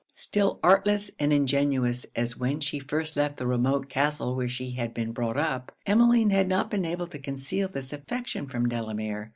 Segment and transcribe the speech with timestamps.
[0.15, 4.95] Still artless and ingenuous as when she first left the remote castle where she had
[4.95, 9.29] been brought up, Emmeline had not been able to conceal this affection from Delamere.